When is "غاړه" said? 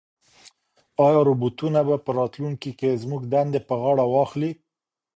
3.81-4.05